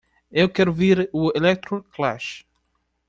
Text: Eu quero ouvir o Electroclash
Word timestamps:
Eu 0.31 0.49
quero 0.49 0.71
ouvir 0.71 1.07
o 1.13 1.31
Electroclash 1.35 2.43